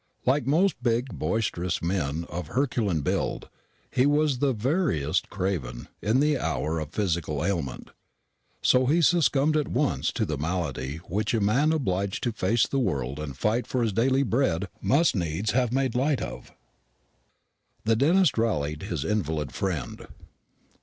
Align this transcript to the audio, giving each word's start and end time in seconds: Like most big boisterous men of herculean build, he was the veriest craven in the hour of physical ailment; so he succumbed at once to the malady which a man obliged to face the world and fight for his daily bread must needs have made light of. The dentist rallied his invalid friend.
Like 0.25 0.47
most 0.47 0.81
big 0.81 1.09
boisterous 1.13 1.79
men 1.79 2.23
of 2.27 2.47
herculean 2.47 3.01
build, 3.01 3.49
he 3.91 4.07
was 4.07 4.39
the 4.39 4.51
veriest 4.51 5.29
craven 5.29 5.89
in 6.01 6.19
the 6.19 6.39
hour 6.39 6.79
of 6.79 6.89
physical 6.91 7.45
ailment; 7.45 7.91
so 8.63 8.87
he 8.87 9.03
succumbed 9.03 9.55
at 9.55 9.67
once 9.67 10.11
to 10.13 10.25
the 10.25 10.39
malady 10.39 10.95
which 11.07 11.35
a 11.35 11.39
man 11.39 11.71
obliged 11.71 12.23
to 12.23 12.31
face 12.31 12.65
the 12.65 12.79
world 12.79 13.19
and 13.19 13.37
fight 13.37 13.67
for 13.67 13.83
his 13.83 13.93
daily 13.93 14.23
bread 14.23 14.69
must 14.81 15.15
needs 15.15 15.51
have 15.51 15.71
made 15.71 15.93
light 15.93 16.23
of. 16.23 16.51
The 17.83 17.95
dentist 17.95 18.39
rallied 18.39 18.81
his 18.81 19.05
invalid 19.05 19.51
friend. 19.51 20.07